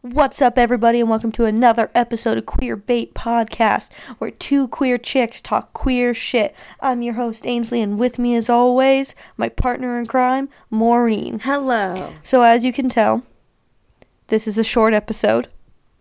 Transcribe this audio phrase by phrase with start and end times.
[0.00, 4.96] What's up, everybody, and welcome to another episode of Queer Bait Podcast, where two queer
[4.96, 6.54] chicks talk queer shit.
[6.80, 11.40] I'm your host, Ainsley, and with me, as always, my partner in crime, Maureen.
[11.40, 12.12] Hello.
[12.22, 13.24] So, as you can tell,
[14.28, 15.48] this is a short episode.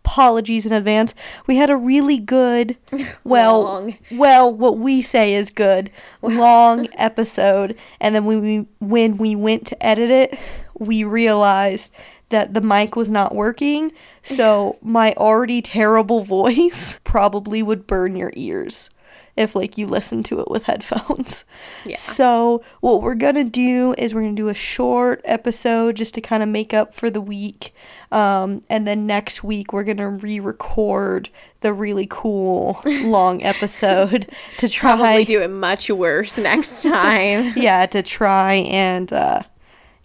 [0.06, 1.16] Apologies in advance.
[1.48, 2.78] We had a really good,
[3.24, 3.98] well, Long.
[4.12, 5.90] well, what we say is good,
[6.22, 10.40] long episode, and then when we when we went to edit it,
[10.78, 11.92] we realized
[12.30, 13.92] that the mic was not working.
[14.22, 18.90] So my already terrible voice probably would burn your ears
[19.38, 21.46] if like you listen to it with headphones.
[21.86, 21.96] Yeah.
[21.96, 26.42] So what we're gonna do is we're gonna do a short episode just to kind
[26.42, 27.74] of make up for the week,
[28.12, 31.30] um, and then next week we're gonna re-record
[31.62, 34.96] the really cool long episode to try.
[34.96, 37.54] Probably do it much worse next time.
[37.56, 39.44] yeah, to try and uh,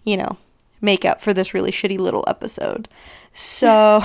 [0.03, 0.37] you know
[0.83, 2.87] make up for this really shitty little episode.
[3.35, 3.99] So,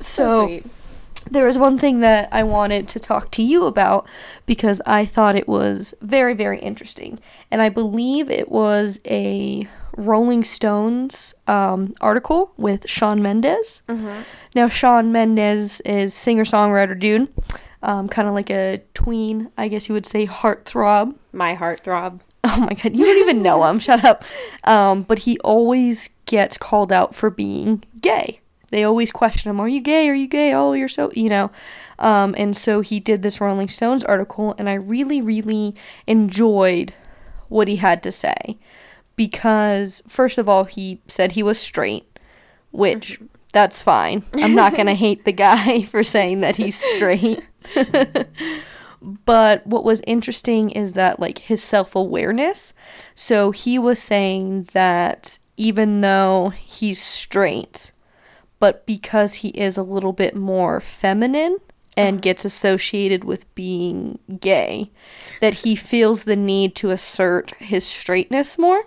[0.00, 0.64] so, sweet.
[1.30, 4.06] there was one thing that I wanted to talk to you about
[4.46, 7.18] because I thought it was very, very interesting.
[7.50, 13.82] And I believe it was a Rolling Stones um, article with Shawn Mendes.
[14.54, 17.28] Now, Shawn Mendes is singer songwriter dude,
[17.82, 21.14] um, kind of like a tween, I guess you would say, heartthrob.
[21.32, 22.22] My heart throb.
[22.56, 23.78] Oh my god, you don't even know him.
[23.78, 24.22] Shut up.
[24.64, 28.40] Um, but he always gets called out for being gay.
[28.68, 30.10] They always question him, "Are you gay?
[30.10, 30.52] Are you gay?
[30.52, 31.50] Oh, you're so you know."
[31.98, 35.74] Um, and so he did this Rolling Stones article, and I really, really
[36.06, 36.92] enjoyed
[37.48, 38.58] what he had to say
[39.16, 42.18] because first of all, he said he was straight,
[42.72, 43.20] which
[43.52, 44.22] that's fine.
[44.34, 47.42] I'm not gonna hate the guy for saying that he's straight.
[49.24, 52.72] But what was interesting is that like his self-awareness
[53.14, 57.92] so he was saying that even though he's straight
[58.58, 61.58] but because he is a little bit more feminine
[61.96, 64.90] and gets associated with being gay
[65.40, 68.84] that he feels the need to assert his straightness more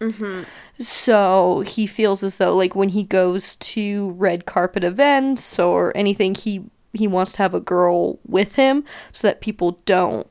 [0.00, 0.44] Mm-hmm.
[0.82, 6.34] so he feels as though like when he goes to red carpet events or anything
[6.34, 10.26] he he wants to have a girl with him so that people don't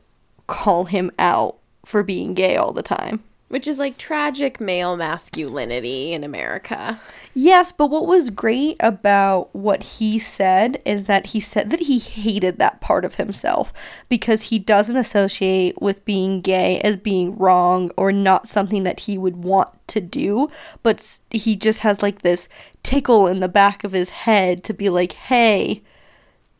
[0.47, 3.23] call him out for being gay all the time.
[3.47, 7.01] Which is like tragic male masculinity in America.
[7.33, 11.97] Yes, but what was great about what he said is that he said that he
[11.97, 13.73] hated that part of himself
[14.07, 19.17] because he doesn't associate with being gay as being wrong or not something that he
[19.17, 20.49] would want to do,
[20.83, 22.49] but he just has like this
[22.83, 25.81] tickle in the back of his head to be like, "Hey,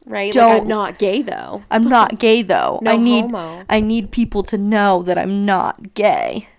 [0.09, 0.33] Right?
[0.33, 1.63] Don't- I'm not gay though.
[1.69, 2.79] I'm not gay though.
[2.83, 6.49] No I need homo." I need people to know that I'm not gay."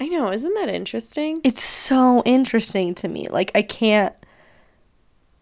[0.00, 1.40] I know, isn't that interesting?
[1.44, 3.28] it's so interesting to me.
[3.28, 4.14] Like I can't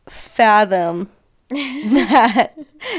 [0.09, 1.09] fathom
[2.09, 2.55] that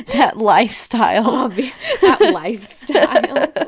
[0.08, 1.50] that lifestyle.
[1.50, 3.53] Obvi- that lifestyle.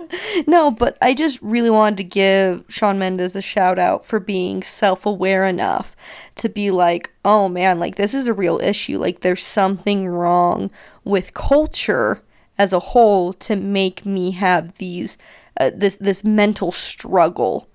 [0.48, 4.64] No, but I just really wanted to give Shawn Mendes a shout out for being
[4.64, 5.96] self-aware enough
[6.36, 8.98] to be like, "Oh man, like this is a real issue.
[8.98, 10.72] Like there's something wrong
[11.04, 12.22] with culture
[12.58, 15.18] as a whole to make me have these
[15.60, 17.70] uh, this this mental struggle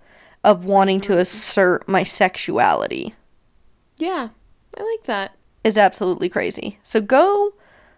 [0.45, 3.15] of wanting to assert my sexuality."
[3.97, 4.29] yeah.
[4.79, 5.35] I like that.
[5.63, 6.79] Is absolutely crazy.
[6.83, 7.55] So go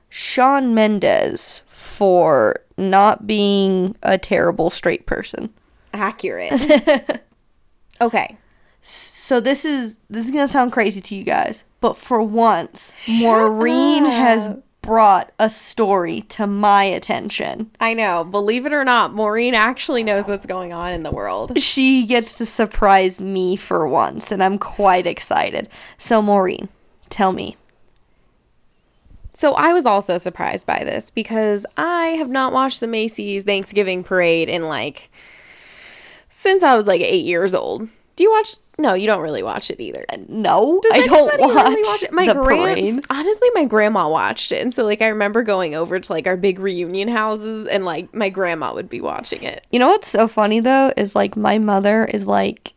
[0.08, 5.52] Shawn Mendes for not being a terrible straight person.
[5.94, 7.22] Accurate.
[8.00, 8.36] okay.
[8.82, 12.92] So this is this is gonna sound crazy to you guys, but for once,
[13.22, 17.70] Maureen has brought a story to my attention.
[17.80, 18.24] I know.
[18.24, 21.58] Believe it or not, Maureen actually knows what's going on in the world.
[21.60, 25.68] She gets to surprise me for once, and I'm quite excited.
[25.98, 26.68] So Maureen,
[27.12, 27.56] tell me.
[29.34, 34.04] So I was also surprised by this because I have not watched the Macy's Thanksgiving
[34.04, 35.10] parade in like
[36.28, 37.88] since I was like eight years old.
[38.16, 38.56] Do you watch?
[38.78, 40.04] No, you don't really watch it either.
[40.08, 42.12] Uh, no, Does I don't watch, really watch it?
[42.12, 43.04] My the grand, parade.
[43.10, 46.36] honestly, my grandma watched it, and so like I remember going over to like our
[46.36, 49.64] big reunion houses, and like my grandma would be watching it.
[49.70, 52.74] You know what's so funny though is like my mother is like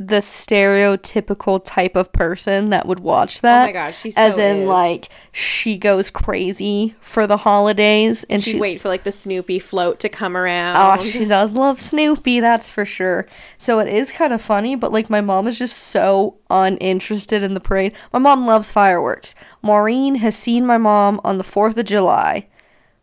[0.00, 3.64] the stereotypical type of person that would watch that.
[3.64, 4.68] Oh my gosh, she as so in is.
[4.68, 9.98] like she goes crazy for the holidays and she wait for like the Snoopy float
[10.00, 10.76] to come around.
[10.76, 13.26] Oh, she does love Snoopy, that's for sure.
[13.58, 17.54] So it is kind of funny, but like my mom is just so uninterested in
[17.54, 17.92] the parade.
[18.12, 19.34] My mom loves fireworks.
[19.62, 22.46] Maureen has seen my mom on the 4th of July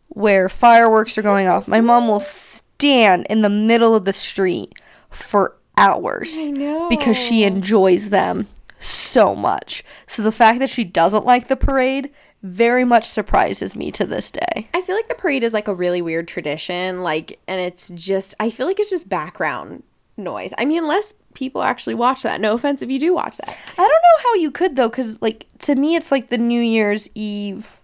[0.08, 1.68] where fireworks are going off.
[1.68, 4.72] My mom will stand in the middle of the street
[5.10, 6.88] for hours I know.
[6.88, 9.84] because she enjoys them so much.
[10.06, 12.10] So the fact that she doesn't like the parade
[12.42, 14.68] very much surprises me to this day.
[14.72, 18.34] I feel like the parade is like a really weird tradition, like, and it's just,
[18.38, 19.82] I feel like it's just background
[20.16, 20.52] noise.
[20.56, 22.40] I mean, unless people actually watch that.
[22.40, 23.48] No offense if you do watch that.
[23.48, 26.60] I don't know how you could though, because like to me, it's like the New
[26.60, 27.80] Year's Eve.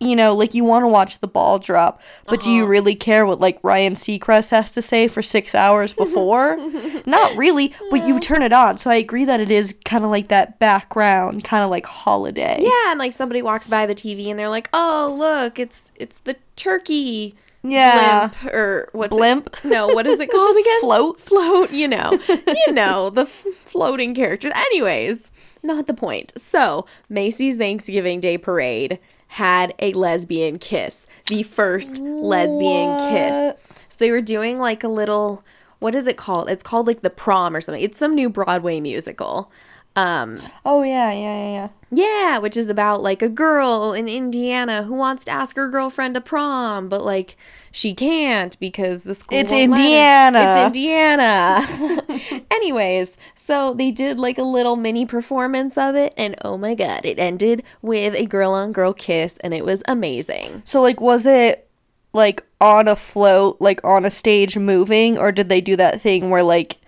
[0.00, 2.70] You know, like you want to watch the ball drop, but do you uh-huh.
[2.70, 6.56] really care what like Ryan Seacrest has to say for six hours before?
[7.06, 8.78] Not really, but you turn it on.
[8.78, 12.58] So I agree that it is kind of like that background, kind of like holiday.
[12.60, 16.20] Yeah, and like somebody walks by the TV and they're like, "Oh, look, it's it's
[16.20, 17.34] the turkey
[17.64, 18.28] Yeah.
[18.28, 19.48] blimp or what's Blimp?
[19.48, 19.64] It?
[19.64, 20.80] No, what is it called again?
[20.80, 21.20] Float?
[21.20, 21.72] float.
[21.72, 24.52] You know, you know the f- floating characters.
[24.54, 26.32] Anyways, not the point.
[26.36, 28.98] So Macy's Thanksgiving Day Parade
[29.28, 33.54] had a lesbian kiss, the first lesbian kiss.
[33.88, 35.44] So they were doing like a little.
[35.78, 36.48] What is it called?
[36.48, 37.82] It's called like the prom or something.
[37.82, 39.52] It's some new Broadway musical.
[39.98, 41.68] Um, Oh yeah, yeah, yeah, yeah.
[41.90, 46.14] yeah, which is about like a girl in Indiana who wants to ask her girlfriend
[46.14, 47.36] to prom, but like
[47.72, 49.38] she can't because the school.
[49.38, 49.84] It's won't let her.
[49.86, 50.66] Indiana.
[50.68, 52.42] It's Indiana.
[52.50, 57.04] Anyways, so they did like a little mini performance of it, and oh my god,
[57.04, 60.62] it ended with a girl on girl kiss, and it was amazing.
[60.64, 61.68] So like, was it
[62.12, 66.30] like on a float, like on a stage moving, or did they do that thing
[66.30, 66.78] where like,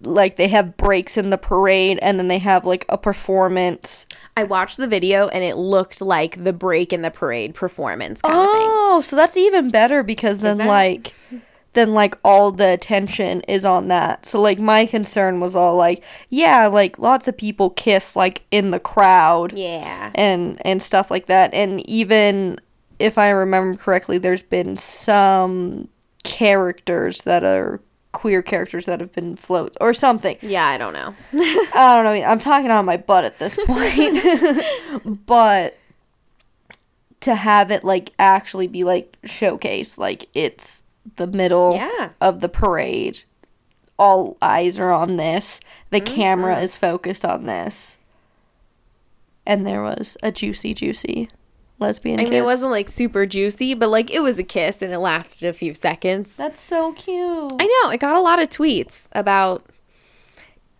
[0.00, 4.06] like they have breaks in the parade and then they have like a performance?
[4.36, 8.34] I watched the video, and it looked like the break in the parade performance kind
[8.34, 8.66] of thing.
[8.68, 11.14] Oh, so that's even better because then that- like,
[11.74, 14.26] then like all the attention is on that.
[14.26, 18.70] So like my concern was all like, yeah, like lots of people kiss like in
[18.72, 19.52] the crowd.
[19.56, 20.10] Yeah.
[20.14, 22.60] and and stuff like that and even
[23.00, 25.88] if i remember correctly there's been some
[26.22, 27.80] characters that are
[28.14, 30.38] queer characters that have been floats or something.
[30.40, 31.14] Yeah, I don't know.
[31.34, 32.26] i don't know.
[32.26, 34.64] I'm talking on my butt at this point.
[35.26, 35.76] But
[37.20, 40.84] to have it like actually be like showcased like it's
[41.16, 42.10] the middle Yeah.
[42.20, 43.24] of the parade.
[43.98, 45.60] All eyes are on this.
[45.90, 46.14] The mm-hmm.
[46.14, 47.98] camera is focused on this.
[49.44, 51.28] And there was a juicy juicy
[51.86, 52.38] lesbian I mean, kiss.
[52.40, 55.52] it wasn't like super juicy, but like it was a kiss and it lasted a
[55.52, 56.36] few seconds.
[56.36, 59.64] that's so cute I know, it got a lot of tweets about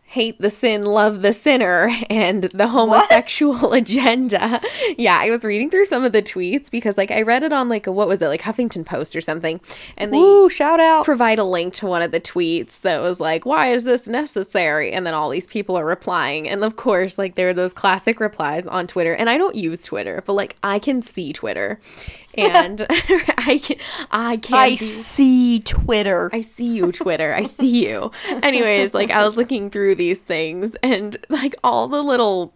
[0.07, 4.61] hate the sin, love the sinner, and the homosexual agenda.
[4.97, 7.69] Yeah, I was reading through some of the tweets because like I read it on
[7.69, 9.61] like a what was it, like Huffington Post or something.
[9.97, 13.19] And they Woo, shout out provide a link to one of the tweets that was
[13.21, 14.93] like, why is this necessary?
[14.93, 16.49] And then all these people are replying.
[16.49, 19.15] And of course, like there are those classic replies on Twitter.
[19.15, 21.81] And I don't use Twitter, but like I can see Twitter.
[22.37, 23.77] And I can
[24.11, 27.33] I can't i be- see twitter I see you, Twitter.
[27.33, 28.11] I see you.
[28.43, 32.55] Anyways, like I was looking through these things and like all the little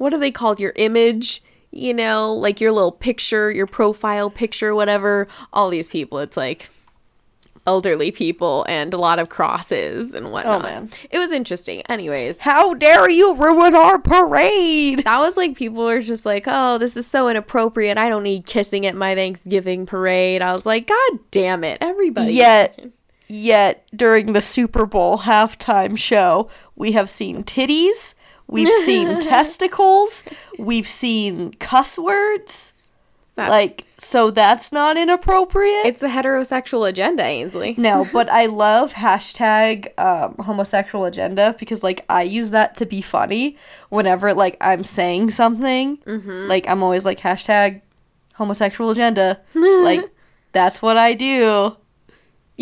[0.00, 0.58] what are they called?
[0.58, 5.28] Your image, you know, like your little picture, your profile picture, whatever.
[5.52, 6.70] All these people, it's like
[7.66, 10.60] elderly people and a lot of crosses and oh, whatnot.
[10.60, 10.90] Oh, man.
[11.10, 11.82] It was interesting.
[11.82, 12.38] Anyways.
[12.38, 16.96] how dare you ruin our parade That was like people were just like, oh, this
[16.96, 17.98] is so inappropriate.
[17.98, 20.40] I don't need kissing at my Thanksgiving parade.
[20.40, 22.32] I was like, God damn it, everybody.
[22.32, 22.80] yet
[23.30, 28.14] yet during the super bowl halftime show we have seen titties
[28.48, 30.24] we've seen testicles
[30.58, 32.72] we've seen cuss words.
[33.36, 35.86] Like so that's not inappropriate?
[35.86, 37.74] It's the heterosexual agenda, Ainsley.
[37.78, 43.00] no but i love hashtag um, homosexual agenda because like i use that to be
[43.00, 43.56] funny
[43.88, 45.98] whenever like i'm saying something.
[46.48, 47.80] Like i'm always like hashtag
[48.34, 49.40] homosexual agenda.
[49.54, 50.10] Like
[50.52, 51.76] that's what i do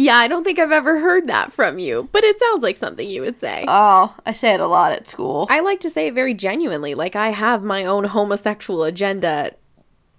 [0.01, 3.11] Yeah, I don't think I've ever heard that from you, but it sounds like something
[3.11, 3.65] you would say.
[3.67, 6.95] oh i say it a lot at school I like to say it very genuinely,
[6.95, 9.55] like I have my own homosexual agenda.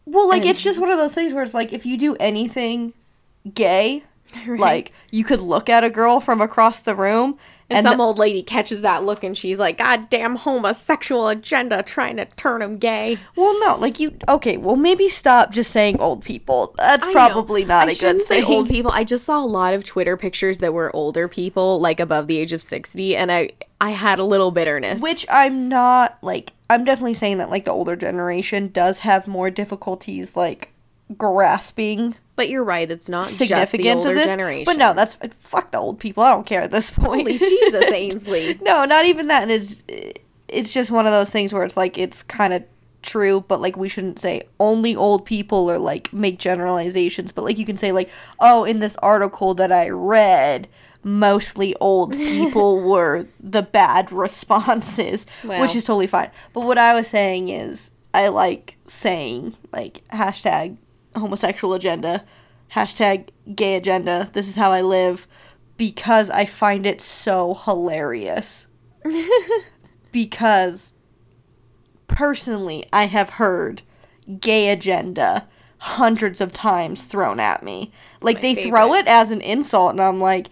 [0.05, 2.93] well like it's just one of those things where it's like if you do anything
[3.53, 4.03] gay
[4.47, 7.37] like you could look at a girl from across the room
[7.69, 11.83] And, and, some old lady catches that look and she's like, God damn homosexual agenda
[11.83, 13.17] trying to turn him gay.
[13.35, 17.13] well no like you okay well maybe stop just saying old people that's I know.
[17.13, 18.91] probably not I a good shouldn't say thing old people.
[18.91, 22.37] I just saw a lot of Twitter pictures that were older people, like above the
[22.37, 25.01] age of 60, and I I had a little bitterness.
[25.01, 29.49] which i'm not like i'm definitely saying that like the older generation does have more
[29.49, 30.73] difficulties like
[31.17, 34.63] grasping but you're right, it's not just the older this generation.
[34.63, 37.91] but no that's fuck the old people i don't care at this point Holy Jesus,
[37.91, 38.57] Ainsley.
[38.61, 39.43] no, not even that.
[39.43, 39.83] And it's
[40.47, 42.63] it's just one of those things where it's like it's kind of
[43.01, 47.33] true, but like we shouldn't say only old people or like make generalizations.
[47.33, 50.69] But like you can say like, oh, in this article that I read,
[51.03, 56.31] mostly old people were the bad responses, which is totally fine.
[56.53, 60.77] But what I was saying is, I like saying like hashtag
[61.15, 62.25] homosexual agenda,
[62.73, 64.29] hashtag gay agenda.
[64.33, 65.27] This is how I live,
[65.77, 68.67] because I find it so hilarious.
[70.11, 70.93] because
[72.07, 73.83] personally, I have heard
[74.39, 75.47] gay agenda
[75.79, 77.91] hundreds of times thrown at me.
[78.21, 80.49] Like my they throw it as an insult, and I'm like,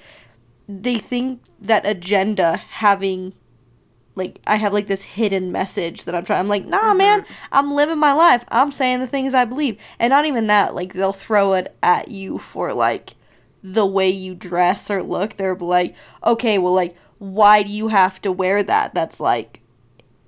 [0.69, 3.33] they think that agenda having
[4.17, 6.39] like I have like this hidden message that I'm trying.
[6.39, 6.97] I'm like, nah, mm-hmm.
[6.97, 8.43] man, I'm living my life.
[8.49, 10.75] I'm saying the things I believe, and not even that.
[10.75, 13.13] Like they'll throw it at you for like
[13.63, 15.35] the way you dress or look.
[15.35, 15.95] They're like,
[16.25, 18.93] okay, well, like, why do you have to wear that?
[18.93, 19.61] That's like,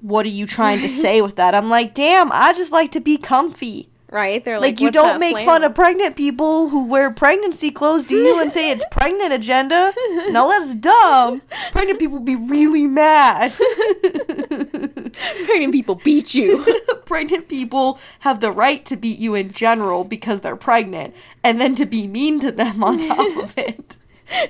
[0.02, 1.56] what are you trying to say with that?
[1.56, 3.89] I'm like, damn, I just like to be comfy.
[4.12, 4.44] Right?
[4.44, 8.16] They're Like, like, you don't make fun of pregnant people who wear pregnancy clothes, do
[8.16, 8.42] you?
[8.42, 9.94] And say it's pregnant agenda?
[10.30, 11.44] No, that's dumb.
[11.72, 13.54] Pregnant people be really mad.
[15.46, 16.66] pregnant people beat you.
[17.06, 21.14] pregnant people have the right to beat you in general because they're pregnant,
[21.44, 23.98] and then to be mean to them on top of it.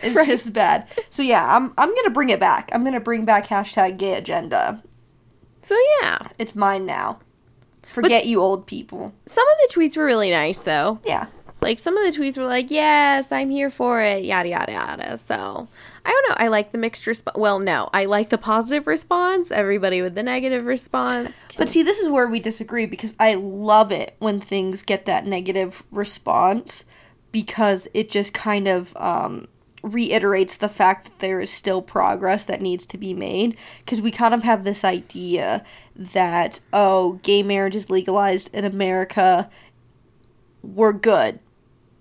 [0.02, 0.28] It's Right.
[0.28, 0.88] just bad.
[1.10, 2.70] So yeah, I'm I'm gonna bring it back.
[2.74, 4.82] I'm gonna bring back hashtag gay agenda.
[5.62, 7.20] so yeah, It's mine now.
[7.92, 9.14] Forget you old people.
[9.26, 11.00] some of the tweets were really nice though.
[11.06, 11.28] Yeah.
[11.62, 15.18] Like some of the tweets were like, "Yes, I'm here for it," yada yada yada.
[15.18, 15.68] So
[16.06, 16.36] I don't know.
[16.38, 17.38] I like the mixed response.
[17.38, 19.52] Well, no, I like the positive response.
[19.52, 21.36] Everybody with the negative response.
[21.58, 25.26] But see, this is where we disagree because I love it when things get that
[25.26, 26.86] negative response
[27.34, 29.50] because it just kind of um,
[29.82, 33.56] reiterates the fact that there is still progress that needs to be made.
[33.80, 35.64] Because we kind of have this idea
[35.96, 39.50] that, oh, gay marriage is legalized in America,
[40.64, 41.40] we're good.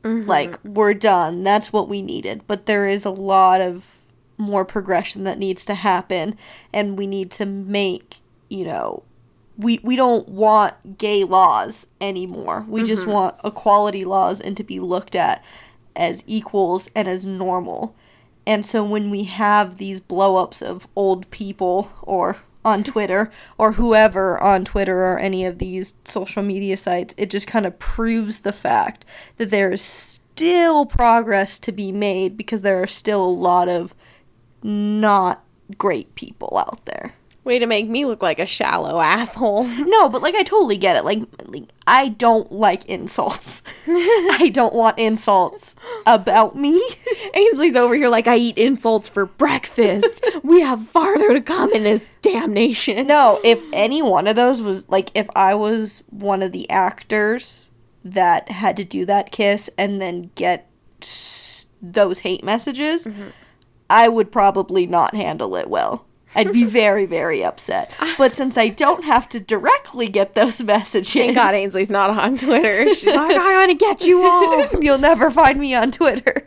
[0.05, 0.29] Mm-hmm.
[0.29, 1.43] Like, we're done.
[1.43, 2.43] That's what we needed.
[2.47, 3.95] But there is a lot of
[4.39, 6.37] more progression that needs to happen,
[6.73, 8.19] and we need to make,
[8.49, 9.03] you know,
[9.59, 12.65] we we don't want gay laws anymore.
[12.69, 13.11] We just mm-hmm.
[13.11, 15.45] want equality laws and to be looked at
[15.99, 17.95] as equals and as normal.
[18.47, 24.43] And so when we have these blow-ups of old people or on Twitter or whoever
[24.43, 28.53] on Twitter or any of these social media sites, it just kind of proves the
[28.53, 29.05] fact
[29.37, 33.95] that there is still progress to be made because there are still a lot of
[34.63, 35.45] not
[35.77, 37.15] great people out there.
[37.49, 39.65] Way to make me look like a shallow asshole.
[39.65, 41.05] No, but like I totally get it.
[41.07, 43.63] Like, like I don't like insults.
[43.87, 45.75] I don't want insults
[46.05, 46.79] about me.
[47.33, 50.23] Ainsley's over here like I eat insults for breakfast.
[50.43, 53.07] we have farther to come in this damnation.
[53.07, 57.71] no, if any one of those was like if I was one of the actors
[58.05, 60.69] that had to do that kiss and then get
[61.01, 63.29] s- those hate messages, mm-hmm.
[63.89, 66.05] I would probably not handle it well.
[66.35, 67.93] I'd be very, very upset.
[68.17, 72.37] But since I don't have to directly get those messages, Thank God Ainsley's not on
[72.37, 72.87] Twitter.
[72.95, 74.69] She's like, I want to get you all.
[74.83, 76.47] You'll never find me on Twitter.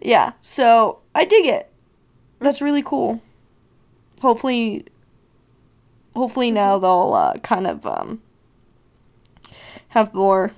[0.00, 1.70] yeah, so I dig it.
[2.40, 3.22] That's really cool.
[4.20, 4.86] Hopefully,
[6.14, 8.22] hopefully now they'll uh, kind of um,
[9.88, 10.50] have more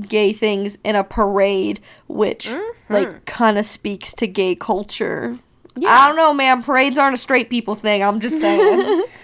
[0.00, 2.48] gay things in a parade, which
[2.88, 5.38] like kind of speaks to gay culture.
[5.76, 6.62] I don't know, man.
[6.62, 8.02] Parades aren't a straight people thing.
[8.02, 9.04] I'm just saying.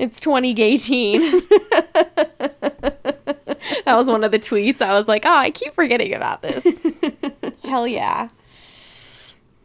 [0.00, 1.20] It's 2018.
[3.84, 4.80] that was one of the tweets.
[4.80, 6.82] I was like, oh, I keep forgetting about this.
[7.64, 8.28] Hell yeah.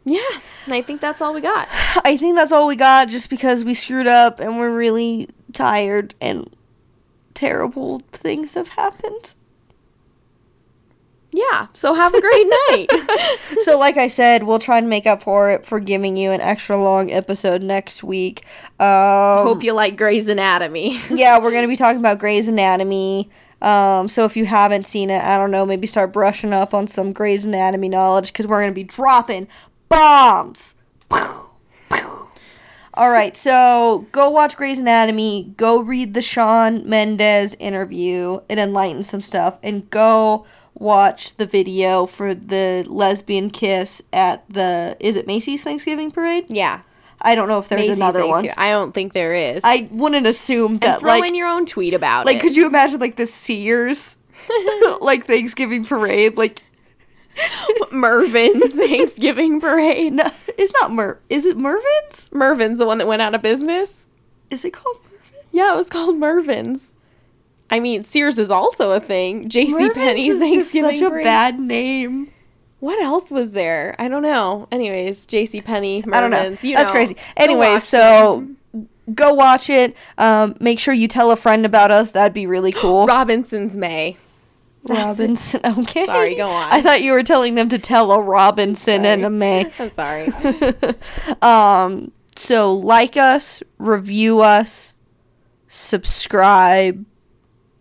[0.04, 0.20] Yeah,
[0.68, 1.68] I think that's all we got.
[2.04, 6.14] I think that's all we got just because we screwed up and we're really tired
[6.20, 6.54] and
[7.32, 9.32] terrible things have happened.
[11.36, 12.86] Yeah, so have a great night.
[13.60, 16.40] so, like I said, we'll try and make up for it for giving you an
[16.40, 18.46] extra long episode next week.
[18.80, 20.98] Um, Hope you like Grey's Anatomy.
[21.10, 23.28] yeah, we're going to be talking about Grey's Anatomy.
[23.60, 26.86] Um, so, if you haven't seen it, I don't know, maybe start brushing up on
[26.86, 29.46] some Grey's Anatomy knowledge because we're going to be dropping
[29.90, 30.74] bombs.
[31.10, 39.10] All right, so go watch Grey's Anatomy, go read the Shawn Mendes interview, it enlightens
[39.10, 40.46] some stuff, and go
[40.78, 46.46] watch the video for the lesbian kiss at the is it Macy's Thanksgiving parade?
[46.48, 46.82] Yeah,
[47.20, 48.48] I don't know if there's Macy's another one.
[48.56, 49.62] I don't think there is.
[49.64, 52.42] I wouldn't assume and that throw like in your own tweet about like it.
[52.42, 54.16] could you imagine like the Sears
[55.00, 56.62] like Thanksgiving parade like
[57.92, 60.12] Mervyn's Thanksgiving parade.
[60.12, 62.28] no it's not Mer is it Mervyn's?
[62.32, 64.06] Mervyn's the one that went out of business.
[64.50, 65.40] Is it called Mervyn?
[65.52, 66.92] Yeah, it was called Mervyn's.
[67.70, 69.48] I mean, Sears is also a thing.
[69.48, 69.90] J.C.
[69.90, 71.24] Penney's Thanksgiving such a parade.
[71.24, 72.30] bad name.
[72.80, 73.96] What else was there?
[73.98, 74.68] I don't know.
[74.70, 75.60] Anyways, J.C.
[75.62, 76.56] Penney, I don't know.
[76.62, 76.92] You That's know.
[76.92, 77.16] crazy.
[77.36, 78.46] Anyway, so
[79.14, 79.96] go watch it.
[80.18, 82.12] Um, make sure you tell a friend about us.
[82.12, 83.06] That'd be really cool.
[83.06, 84.16] Robinson's May.
[84.88, 85.60] Robinson.
[85.78, 86.06] Okay.
[86.06, 86.70] Sorry, go on.
[86.72, 89.08] I thought you were telling them to tell a Robinson Sorry.
[89.14, 89.72] and a May.
[89.80, 90.28] I'm sorry.
[91.42, 94.98] Um, so like us, review us,
[95.66, 97.04] subscribe.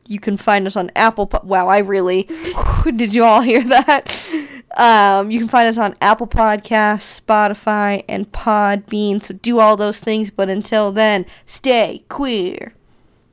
[0.07, 1.27] You can find us on Apple.
[1.27, 2.23] Po- wow, I really
[2.83, 3.13] did.
[3.13, 4.29] You all hear that?
[4.77, 9.23] Um, you can find us on Apple Podcasts, Spotify, and Podbean.
[9.23, 10.29] So do all those things.
[10.31, 12.73] But until then, stay queer.